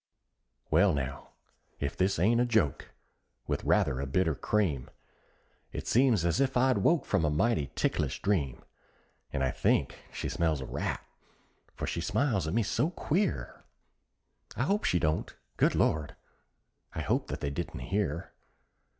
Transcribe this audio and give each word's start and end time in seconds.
JOHN: 0.01 0.07
(aside) 0.65 0.71
Well, 0.71 0.93
now, 0.95 1.29
if 1.79 1.95
this 1.95 2.17
ain't 2.17 2.41
a 2.41 2.45
joke, 2.47 2.89
with 3.45 3.63
rather 3.63 3.99
a 4.01 4.07
bitter 4.07 4.33
cream! 4.33 4.89
It 5.71 5.85
seems 5.87 6.25
as 6.25 6.41
if 6.41 6.57
I'd 6.57 6.79
woke 6.79 7.05
from 7.05 7.23
a 7.23 7.29
mighty 7.29 7.69
ticklish 7.75 8.19
dream; 8.19 8.63
And 9.31 9.43
I 9.43 9.51
think 9.51 9.99
she 10.11 10.27
"smells 10.27 10.59
a 10.59 10.65
rat," 10.65 11.05
for 11.75 11.85
she 11.85 12.01
smiles 12.01 12.47
at 12.47 12.55
me 12.55 12.63
so 12.63 12.89
queer; 12.89 13.63
I 14.55 14.63
hope 14.63 14.85
she 14.85 14.97
don't; 14.97 15.35
good 15.55 15.75
Lord! 15.75 16.15
I 16.95 17.01
hope 17.01 17.27
that 17.27 17.39
they 17.41 17.51
didn't 17.51 17.81
hear! 17.81 18.31